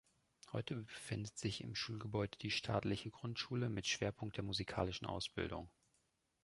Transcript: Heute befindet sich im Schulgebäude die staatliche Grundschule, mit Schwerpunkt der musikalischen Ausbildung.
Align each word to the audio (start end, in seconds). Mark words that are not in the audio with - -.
Heute 0.51 0.77
befindet 0.77 1.37
sich 1.37 1.61
im 1.61 1.75
Schulgebäude 1.75 2.35
die 2.39 2.49
staatliche 2.49 3.11
Grundschule, 3.11 3.69
mit 3.69 3.85
Schwerpunkt 3.85 4.35
der 4.35 4.43
musikalischen 4.43 5.05
Ausbildung. 5.05 5.69